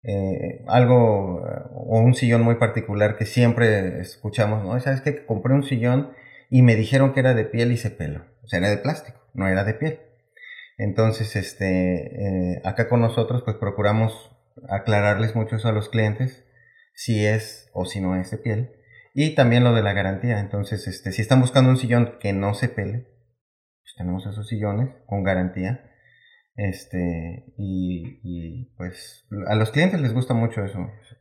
[0.03, 1.43] eh, algo
[1.73, 4.79] o un sillón muy particular que siempre escuchamos, ¿no?
[4.81, 5.01] ¿Sabes?
[5.01, 6.11] Que compré un sillón
[6.49, 8.25] y me dijeron que era de piel y se peló.
[8.43, 9.99] O sea, era de plástico, no era de piel.
[10.77, 14.31] Entonces, este, eh, acá con nosotros, pues procuramos
[14.67, 16.43] aclararles mucho eso a los clientes,
[16.93, 18.71] si es o si no es de piel.
[19.13, 20.39] Y también lo de la garantía.
[20.39, 23.07] Entonces, este, si están buscando un sillón que no se pele,
[23.81, 25.83] pues tenemos esos sillones con garantía.
[26.55, 30.79] Este, y, y, pues a los clientes les gusta mucho eso.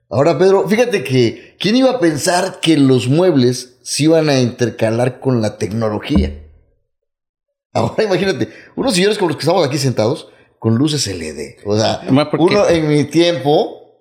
[0.09, 5.21] Ahora, Pedro, fíjate que, ¿quién iba a pensar que los muebles se iban a intercalar
[5.21, 6.46] con la tecnología?
[7.77, 11.57] Ahora imagínate, unos sillones como los que estamos aquí sentados, con luces LED.
[11.65, 12.01] O sea,
[12.39, 13.93] uno en mi tiempo,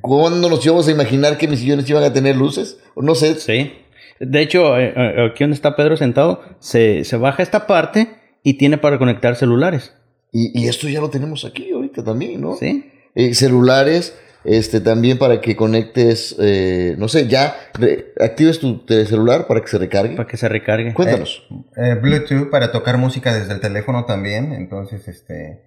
[0.00, 2.78] ¿cuándo nos íbamos a imaginar que mis sillones iban a tener luces?
[2.96, 3.36] No sé.
[3.36, 3.72] Sí.
[4.18, 8.08] De hecho, eh, eh, aquí donde está Pedro sentado, se, se baja esta parte
[8.42, 9.92] y tiene para conectar celulares.
[10.32, 12.56] Y, y esto ya lo tenemos aquí ahorita también, ¿no?
[12.56, 12.90] Sí.
[13.14, 19.46] Eh, celulares, este, también para que conectes, eh, no sé, ya re- actives tu celular
[19.46, 20.16] para que se recargue.
[20.16, 20.92] Para que se recargue.
[20.94, 21.46] Cuéntanos.
[21.76, 24.52] Eh, Bluetooth para tocar música desde el teléfono también.
[24.52, 25.62] Entonces, este,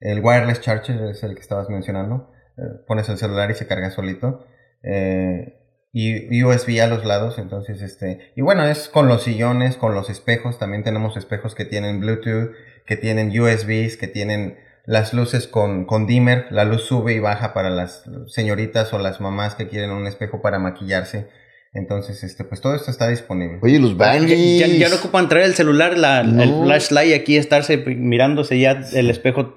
[0.00, 2.30] el wireless charger es el que estabas mencionando.
[2.56, 4.46] Eh, pones el celular y se carga solito.
[4.82, 5.60] Eh,
[5.96, 7.38] y USB a los lados.
[7.38, 10.58] Entonces, este, y bueno, es con los sillones, con los espejos.
[10.58, 12.50] También tenemos espejos que tienen Bluetooth,
[12.84, 16.46] que tienen USBs, que tienen las luces con, con dimmer.
[16.50, 20.42] La luz sube y baja para las señoritas o las mamás que quieren un espejo
[20.42, 21.28] para maquillarse.
[21.72, 23.58] Entonces, este, pues todo esto está disponible.
[23.62, 24.58] Oye, los Ya, bangles.
[24.60, 26.42] ya- ya no ocupan traer el celular, la, No.
[26.42, 29.56] el flashlight y aquí estarse mirándose ya el espejo.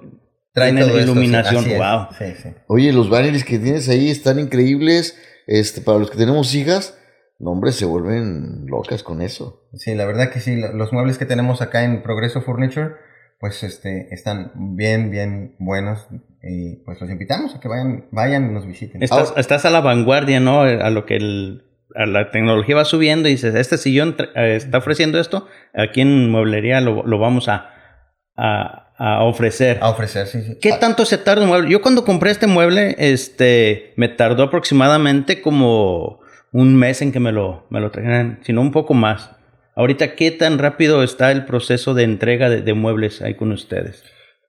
[0.52, 1.66] Trae tiene todo esto, sí, iluminación.
[1.78, 2.08] wow.
[2.18, 2.50] Sí, sí.
[2.68, 5.16] Oye, los banners que tienes ahí están increíbles.
[5.46, 6.98] Este, para los que tenemos hijas,
[7.38, 9.68] no, hombre, se vuelven locas con eso.
[9.76, 12.96] Sí, la verdad que sí, lo- los muebles que tenemos acá en Progreso Furniture,
[13.40, 16.08] pues este, están bien, bien buenos
[16.42, 19.04] y pues los invitamos a que vayan, vayan y nos visiten.
[19.04, 20.62] Estás, Ahora- estás a la vanguardia, ¿no?
[20.62, 21.64] A lo que el,
[21.96, 26.30] a la tecnología va subiendo y dices, este sillón eh, está ofreciendo esto, aquí en
[26.32, 27.70] mueblería lo, lo vamos a,
[28.36, 29.78] a, a ofrecer.
[29.82, 30.58] A ofrecer, sí, sí.
[30.62, 31.70] ¿Qué tanto se tarda un mueble?
[31.70, 36.20] Yo cuando compré este mueble, este, me tardó aproximadamente como
[36.54, 39.32] un mes en que me lo, me lo trajeran, si no un poco más.
[39.78, 44.04] Ahorita, ¿qué tan rápido está el proceso de entrega de, de muebles ahí con ustedes?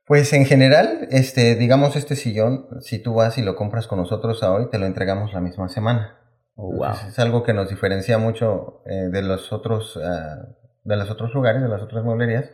[0.06, 4.42] Pues en general, este, digamos este sillón, si tú vas y lo compras con nosotros
[4.42, 6.18] a hoy, te lo entregamos la misma semana.
[6.54, 6.94] Oh, wow.
[7.06, 10.48] Es algo que nos diferencia mucho eh, de los otros, ah,
[10.84, 12.46] de los otros lugares, de las otras mueblerías.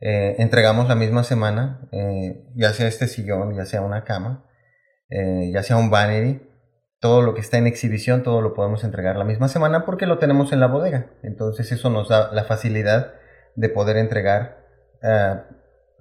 [0.00, 4.44] Eh, entregamos la misma semana, eh, ya sea este sillón, ya sea una cama,
[5.08, 6.42] ya sea un vanity,
[7.04, 10.16] todo lo que está en exhibición, todo lo podemos entregar la misma semana porque lo
[10.16, 11.10] tenemos en la bodega.
[11.22, 13.12] Entonces eso nos da la facilidad
[13.56, 14.64] de poder entregar,
[15.02, 15.42] ah,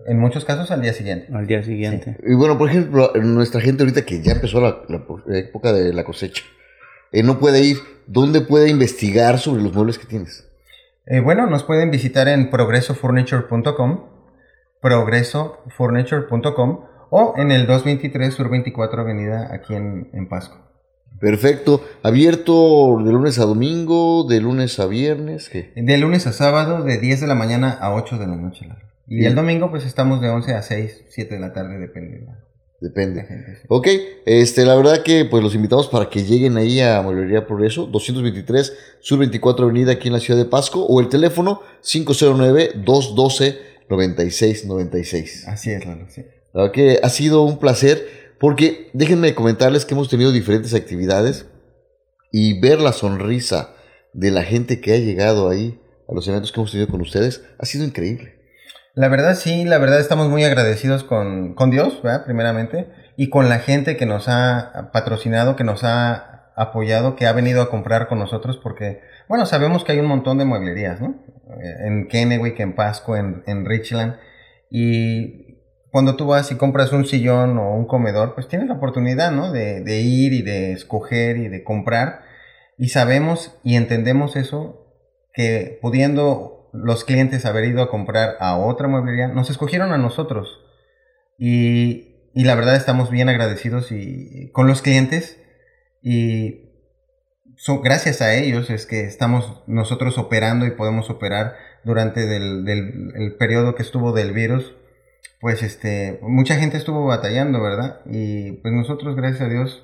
[0.08, 1.28] en muchos casos, al día siguiente.
[1.34, 2.16] Al día siguiente.
[2.26, 5.04] Y bueno, por ejemplo, nuestra gente ahorita que ya empezó la, la
[5.38, 6.42] época de la cosecha,
[7.12, 7.80] eh, no puede ir.
[8.08, 10.50] ¿Dónde puede investigar sobre los muebles que tienes?
[11.06, 14.06] Eh, bueno, nos pueden visitar en progresofurniture.com,
[14.80, 20.73] progresofurniture.com o en el 223 Sur 24 Avenida aquí en, en Pasco.
[21.24, 21.82] Perfecto.
[22.04, 25.48] Abierto de lunes a domingo, de lunes a viernes.
[25.50, 25.72] ¿qué?
[25.76, 28.68] De lunes a sábado, de 10 de la mañana a 8 de la noche.
[29.08, 32.20] Y el domingo, pues estamos de 11 a 6, 7 de la tarde, depende.
[32.20, 32.40] de la-
[32.82, 33.26] Depende.
[33.70, 33.88] Ok,
[34.26, 38.74] este, la verdad que pues los invitamos para que lleguen ahí a Mueblería Progreso, 223
[39.00, 41.62] Sur 24 Avenida aquí en la ciudad de Pasco, o el teléfono
[43.90, 45.48] 509-212-9696.
[45.48, 46.24] Así es, Lalo, sí.
[46.54, 48.06] La verdad que ha sido un placer,
[48.44, 51.50] porque déjenme comentarles que hemos tenido diferentes actividades
[52.30, 53.70] y ver la sonrisa
[54.12, 55.80] de la gente que ha llegado ahí
[56.10, 58.36] a los eventos que hemos tenido con ustedes ha sido increíble.
[58.96, 62.26] La verdad sí, la verdad estamos muy agradecidos con, con Dios, ¿verdad?
[62.26, 67.32] primeramente, y con la gente que nos ha patrocinado, que nos ha apoyado, que ha
[67.32, 71.16] venido a comprar con nosotros, porque, bueno, sabemos que hay un montón de mueblerías, ¿no?
[71.62, 74.18] Eh, en Kennewick, en Pasco, en, en Richland,
[74.70, 75.53] y
[75.94, 79.52] cuando tú vas y compras un sillón o un comedor, pues tienes la oportunidad, ¿no?
[79.52, 82.22] De, ir y de escoger y de comprar,
[82.80, 84.88] y sabemos y entendemos eso,
[85.36, 90.62] que pudiendo los clientes haber ido a comprar a otra mueblería, nos escogieron a nosotros.
[91.38, 95.40] Y, y la verdad estamos bien agradecidos y, con los clientes
[96.02, 96.72] y
[97.56, 101.54] son, gracias a ellos es que estamos nosotros operando y podemos operar
[101.84, 104.74] durante del, del, el periodo que estuvo del virus.
[105.44, 108.00] Pues este, mucha gente estuvo batallando, ¿verdad?
[108.06, 109.84] Y pues nosotros, gracias a Dios,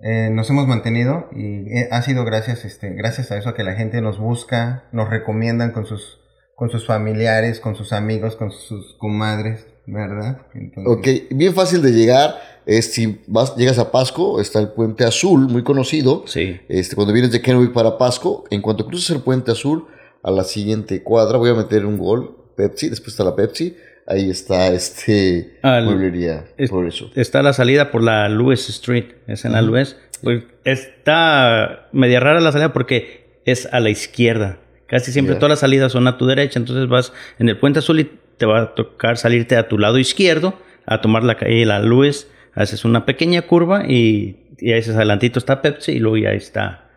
[0.00, 3.74] eh, nos hemos mantenido y eh, ha sido gracias, este, gracias a eso que la
[3.74, 6.20] gente nos busca, nos recomiendan con sus,
[6.54, 10.42] con sus familiares, con sus amigos, con sus comadres, ¿verdad?
[10.86, 12.36] ok, bien fácil de llegar.
[12.64, 16.22] Es, si vas, llegas a Pasco, está el Puente Azul, muy conocido.
[16.28, 16.60] Sí.
[16.68, 19.88] Este, cuando vienes de Kennewick para Pasco, en cuanto cruzas el Puente Azul,
[20.22, 24.30] a la siguiente cuadra, voy a meter un gol, Pepsi, después está la Pepsi, ahí
[24.30, 27.10] está este Al- mueblería, es- por eso.
[27.14, 29.96] Está la salida por la Lewis Street, es en la Lewis.
[30.22, 34.58] Pues, está media rara la salida porque es a la izquierda.
[34.86, 37.98] Casi siempre todas las salidas son a tu derecha, entonces vas en el puente azul
[38.00, 40.54] y te va a tocar salirte a tu lado izquierdo
[40.86, 45.62] a tomar la calle la Lewis, haces una pequeña curva y, y ahí adelantito está
[45.62, 46.90] Pepsi y luego ya está.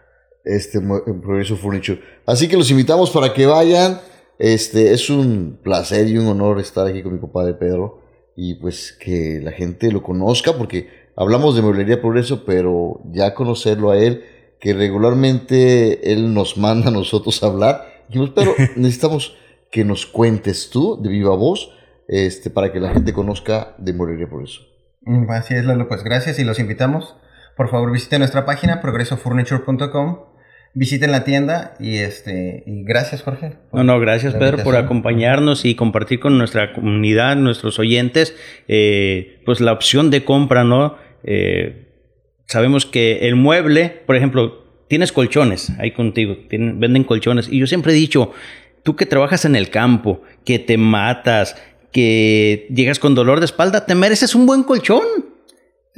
[0.44, 2.02] este Progreso Furniture.
[2.26, 4.00] Así que los invitamos para que vayan.
[4.40, 8.02] Este es un placer y un honor estar aquí con mi compadre Pedro
[8.36, 13.92] y pues que la gente lo conozca porque hablamos de Mueblería Progreso, pero ya conocerlo
[13.92, 14.26] a él,
[14.60, 17.86] que regularmente él nos manda a nosotros a hablar.
[18.08, 19.38] Dijimos, pero necesitamos
[19.72, 21.72] que nos cuentes tú de viva voz
[22.08, 24.62] este, para que la gente conozca de Mueblería Progreso.
[25.02, 27.16] Mm, Así es, Lalo, pues gracias y los invitamos.
[27.56, 30.20] Por favor, visiten nuestra página progresofurniture.com,
[30.76, 33.54] visiten la tienda y este y gracias, Jorge.
[33.74, 38.36] No, no, gracias Pedro por acompañarnos y compartir con nuestra comunidad, nuestros oyentes,
[38.68, 40.98] eh, pues la opción de compra, ¿no?
[41.24, 41.88] Eh,
[42.46, 47.48] sabemos que el mueble, por ejemplo, tienes colchones ahí contigo, tienen- venden colchones.
[47.50, 48.32] Y yo siempre he dicho,
[48.84, 51.56] tú que trabajas en el campo, que te matas,
[51.92, 55.04] que llegas con dolor de espalda, te mereces un buen colchón.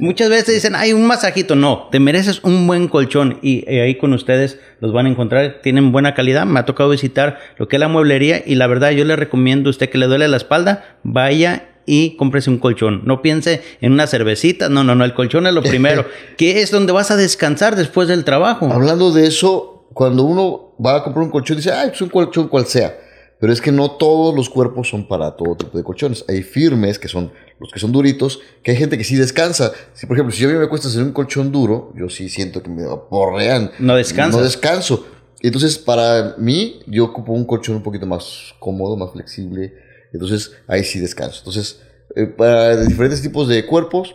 [0.00, 1.56] Muchas veces dicen, hay un masajito.
[1.56, 3.40] No, te mereces un buen colchón.
[3.42, 5.60] Y eh, ahí con ustedes los van a encontrar.
[5.62, 6.46] Tienen buena calidad.
[6.46, 8.42] Me ha tocado visitar lo que es la mueblería.
[8.46, 12.16] Y la verdad, yo le recomiendo a usted que le duele la espalda, vaya y
[12.16, 13.02] cómprese un colchón.
[13.06, 14.68] No piense en una cervecita.
[14.68, 15.04] No, no, no.
[15.04, 16.06] El colchón es lo primero.
[16.36, 18.72] que es donde vas a descansar después del trabajo.
[18.72, 22.46] Hablando de eso, cuando uno va a comprar un colchón, dice, ay, pues un colchón
[22.46, 22.94] cual sea.
[23.40, 26.24] Pero es que no todos los cuerpos son para todo tipo de colchones.
[26.28, 29.72] Hay firmes, que son los que son duritos, que hay gente que sí descansa.
[29.94, 32.70] Si, por ejemplo, si yo me acuesto en un colchón duro, yo sí siento que
[32.70, 33.70] me aporrean.
[33.78, 34.36] No descansas.
[34.36, 35.06] No descanso.
[35.40, 39.72] Entonces, para mí, yo ocupo un colchón un poquito más cómodo, más flexible.
[40.12, 41.38] Entonces, ahí sí descanso.
[41.40, 41.82] Entonces,
[42.16, 44.14] eh, para diferentes tipos de cuerpos,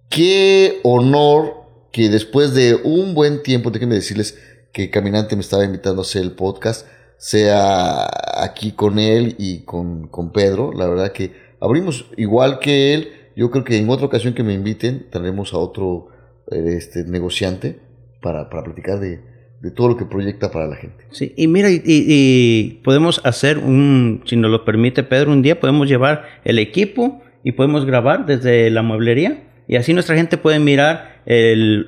[0.08, 1.54] qué honor
[1.90, 4.38] que después de un buen tiempo, déjenme decirles
[4.72, 6.86] que Caminante me estaba invitando a hacer el podcast,
[7.18, 8.08] sea
[8.44, 10.72] aquí con él y con, con Pedro.
[10.72, 13.10] La verdad que abrimos igual que él.
[13.34, 16.14] Yo creo que en otra ocasión que me inviten, traeremos a otro
[16.50, 17.78] este, negociante
[18.22, 19.20] para, para platicar de,
[19.60, 21.04] de todo lo que proyecta para la gente.
[21.10, 25.60] Sí, y mira, y, y- podemos hacer un, si nos lo permite Pedro, un día
[25.60, 29.42] podemos llevar el equipo y podemos grabar desde la mueblería.
[29.68, 31.86] Y así nuestra gente puede mirar el-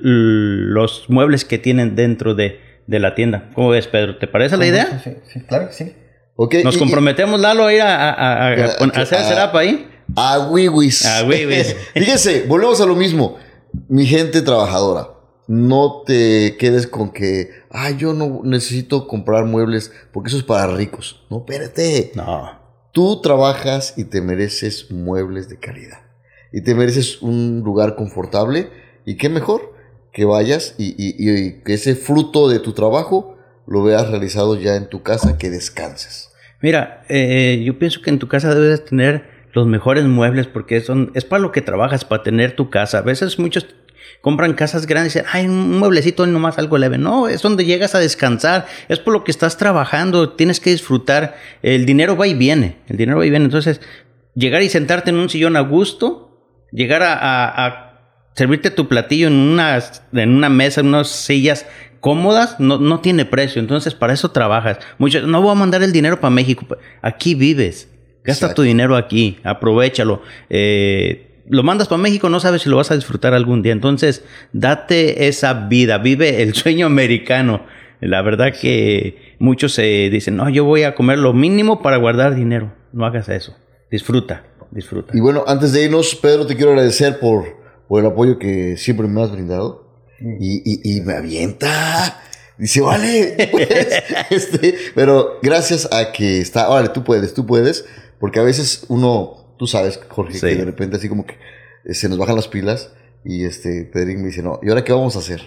[0.73, 3.49] los muebles que tienen dentro de, de la tienda.
[3.53, 4.17] ¿Cómo ves, Pedro?
[4.17, 4.99] ¿Te parece la idea?
[5.03, 5.93] Sí, sí, claro que sí.
[6.35, 8.53] Ok, Nos y- comprometemos, Lalo, a ir a, a- a- a-
[9.01, 9.87] hacer que- setup ahí.
[10.15, 11.05] A Wiwis.
[11.05, 11.75] A Wiwis.
[11.93, 13.37] Fíjense, volvemos a lo mismo.
[13.87, 15.09] Mi gente trabajadora.
[15.47, 20.67] no te quedes con que, ah, yo no necesito comprar muebles porque eso es para
[20.75, 21.25] ricos.
[21.31, 22.11] No, espérate.
[22.13, 22.59] No.
[22.91, 25.99] Tú trabajas y te mereces muebles de calidad.
[26.51, 28.69] Y te mereces un lugar confortable.
[29.05, 29.73] Y qué mejor
[30.11, 34.75] que vayas y, y- y que ese fruto de tu trabajo lo veas realizado ya
[34.75, 36.29] en tu casa, que descanses.
[36.61, 41.11] Mira, eh, yo pienso que en tu casa debes tener los mejores muebles porque son,
[41.15, 42.99] es para lo que trabajas, para tener tu casa.
[42.99, 43.65] A veces muchos
[44.21, 46.97] compran casas grandes y dicen, ay, un mueblecito nomás algo leve.
[46.97, 51.35] No, es donde llegas a descansar, es por lo que estás trabajando, tienes que disfrutar.
[51.61, 53.45] El dinero va y viene, el dinero va y viene.
[53.45, 53.81] Entonces,
[54.35, 57.89] llegar y sentarte en un sillón a gusto, llegar a, a- a
[58.35, 59.79] servirte tu platillo en una,
[60.13, 61.65] en una mesa, en unas sillas
[61.99, 63.59] cómodas, no, no tiene precio.
[63.59, 64.77] Entonces, para eso trabajas.
[64.97, 66.65] Muchos, no voy a mandar el dinero para México.
[67.01, 67.89] Aquí vives.
[68.29, 68.61] Gasta Exacto.
[68.61, 69.37] tu dinero aquí.
[69.43, 70.21] Aprovechalo.
[70.49, 73.71] Eh, lo mandas para México, no sabes si lo vas a disfrutar algún día.
[73.73, 74.23] Entonces,
[74.53, 75.97] date esa vida.
[75.97, 77.65] Vive el sueño americano.
[78.01, 82.35] La verdad que muchos se dicen, no, yo voy a comer lo mínimo para guardar
[82.35, 82.73] dinero.
[82.93, 83.55] No hagas eso.
[83.91, 85.11] Disfruta, disfruta.
[85.17, 87.45] Y bueno, antes de irnos, Pedro, te quiero agradecer por,
[87.87, 89.87] por el apoyo que siempre me has brindado.
[90.39, 92.21] Y, y- y me avienta.
[92.57, 94.03] Dice, vale, puedes.
[94.29, 97.85] Este, pero gracias a que está, vale, tú puedes, tú puedes,
[98.19, 100.47] porque a veces uno, tú sabes, Jorge, Sí.
[100.47, 101.35] que de repente así como que
[101.85, 102.93] eh, se nos bajan las pilas
[103.23, 105.41] y este, Pedrín me dice, no, ¿y ahora qué vamos a hacer?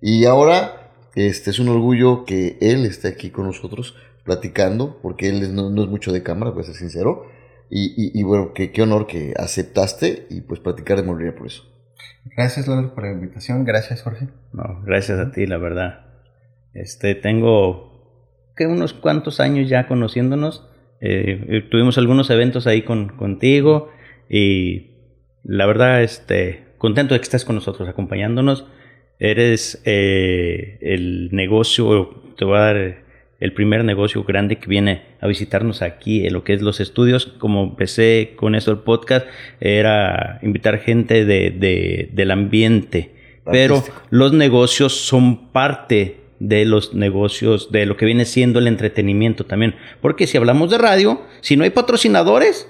[0.00, 5.54] Y ahora, este, es un orgullo que él esté aquí con nosotros platicando, porque él
[5.54, 7.24] no, no es mucho de cámara, pues ser sincero.
[7.70, 11.46] Y, y- y bueno, que, qué honor que aceptaste y pues platicar de morir por
[11.48, 11.64] eso.
[12.36, 13.64] Gracias, Lalo, por la invitación.
[13.64, 14.28] Gracias, Jorge.
[14.52, 16.06] No, gracias a ti, la verdad.
[16.74, 20.68] Este, tengo que unos cuantos años ya conociéndonos.
[21.00, 23.90] Eh, eh, tuvimos algunos eventos ahí con, contigo
[24.28, 24.88] y
[25.44, 28.66] la verdad, este, contento de que estés con nosotros, acompañándonos.
[29.20, 33.08] Eres eh, el negocio, te voy a dar
[33.40, 37.26] el primer negocio grande que viene a visitarnos aquí en lo que es los estudios.
[37.38, 39.26] Como empecé con eso el podcast,
[39.60, 43.12] era invitar gente de, de- del ambiente.
[43.50, 49.44] Pero los negocios son parte de los negocios, de lo que viene siendo el entretenimiento
[49.46, 49.74] también.
[50.00, 52.68] Porque si hablamos de radio, si no hay patrocinadores,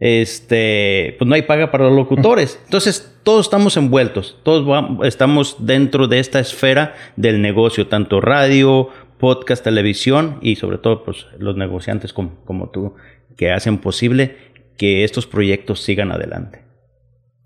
[0.00, 2.60] este, pues no hay paga para los locutores.
[2.64, 4.66] Entonces, todos estamos envueltos, todos
[5.04, 8.88] estamos dentro de esta esfera del negocio, tanto radio,
[9.18, 12.96] podcast, televisión y sobre todo pues, los negociantes como, como tú,
[13.36, 14.36] que hacen posible
[14.76, 16.61] que estos proyectos sigan adelante.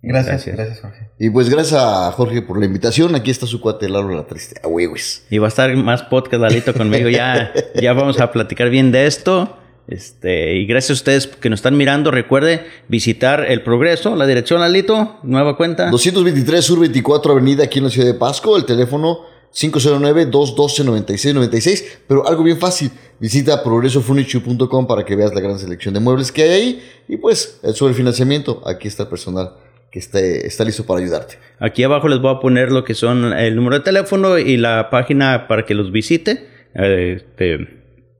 [0.06, 0.56] Gracias, Gracias.
[0.56, 1.08] gracias, Jorge.
[1.18, 3.14] Y pues gracias a Jorge por la invitación.
[3.16, 4.60] Aquí está su cuate Lalo la Triste.
[4.62, 5.22] A huevos.
[5.30, 7.08] Y va a estar más podcast, Lalito, conmigo.
[7.08, 9.56] Ya, ya vamos a platicar bien de esto.
[9.88, 12.12] Este, y gracias a ustedes que nos están mirando.
[12.12, 15.90] Recuerde visitar el progreso, la dirección, Lalito, nueva cuenta.
[15.90, 18.56] 223 Sur 24 Avenida aquí en la ciudad de Pasco.
[18.56, 19.22] El teléfono
[19.54, 21.84] 509-212-9696.
[22.06, 22.92] Pero algo bien fácil.
[23.18, 26.80] Visita progresofurniture.com para que veas la gran selección de muebles que hay ahí.
[27.08, 28.62] Y pues sobre el financiamiento.
[28.66, 29.54] Aquí está el personal
[29.90, 31.38] que está, está listo para ayudarte.
[31.58, 34.90] Aquí abajo les voy a poner lo que son el número de teléfono y la
[34.90, 36.46] página para que los visite.
[36.74, 37.58] Eh, Este,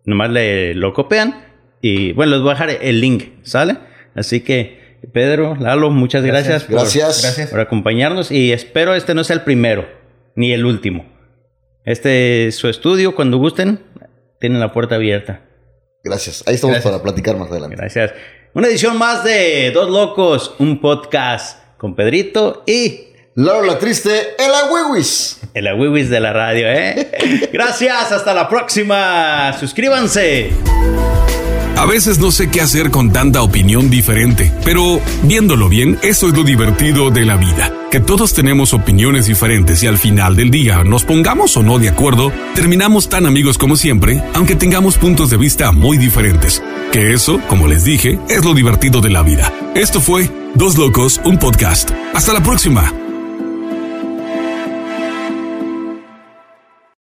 [0.05, 1.45] nomás le, lo copian
[1.83, 3.77] y bueno, les voy a dejar el link, ¿sale?
[4.15, 6.71] Así que, Pedro, Lalo, muchas gracias, Gracias.
[6.71, 7.23] por, Gracias.
[7.23, 7.51] Gracias.
[7.51, 9.87] por acompañarnos y espero este no sea el primero
[10.35, 11.05] ni el último.
[11.85, 13.81] Este es su estudio, cuando gusten,
[14.41, 15.43] tienen la puerta abierta.
[16.03, 16.43] Gracias.
[16.47, 17.77] Ahí estamos para platicar más adelante.
[17.77, 18.13] Gracias.
[18.57, 24.51] Una edición más de Dos Locos, un podcast con Pedrito y Lalo la Triste, el
[24.51, 25.43] Agüewis.
[25.53, 27.51] El Awiwis de la radio, ¿eh?
[27.53, 29.53] Gracias, hasta la próxima.
[29.61, 30.53] Suscríbanse.
[31.77, 36.35] A veces no sé qué hacer con tanta opinión diferente, pero viéndolo bien, eso es
[36.35, 40.83] lo divertido de la vida, que todos tenemos opiniones diferentes y al final del día,
[40.85, 45.37] nos pongamos o no de acuerdo, terminamos tan amigos como siempre, aunque tengamos puntos de
[45.37, 46.63] vista muy diferentes.
[46.93, 49.53] Que eso, como les dije, es lo divertido de la vida.
[49.75, 51.91] Esto fue Dos Locos, un podcast.
[52.15, 53.06] Hasta la próxima.